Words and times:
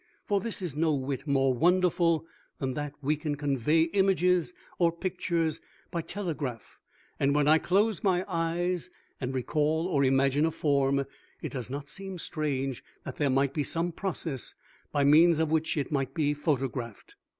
For 0.25 0.39
this 0.39 0.63
is 0.63 0.75
no 0.75 0.95
whit 0.95 1.27
more 1.27 1.53
wonderful 1.53 2.25
than 2.57 2.73
that 2.73 2.93
we 3.03 3.15
can 3.15 3.35
convey 3.35 3.83
images 3.83 4.51
or 4.79 4.91
pictures 4.91 5.61
by 5.91 6.01
telegraph, 6.01 6.79
and 7.19 7.35
when 7.35 7.47
I 7.47 7.59
close 7.59 8.03
my 8.03 8.25
eyes 8.27 8.89
and 9.19 9.31
recall 9.31 9.85
or 9.85 10.03
imagine 10.03 10.47
a 10.47 10.49
form 10.49 11.05
it 11.43 11.51
does 11.51 11.69
not 11.69 11.87
seem 11.87 12.17
strange 12.17 12.83
that 13.03 13.17
there 13.17 13.29
might 13.29 13.53
be 13.53 13.63
some 13.63 13.91
process 13.91 14.55
by 14.91 15.03
means 15.03 15.37
of 15.37 15.51
which 15.51 15.77
it 15.77 15.91
might 15.91 16.15
be 16.15 16.33
photographed. 16.33 17.15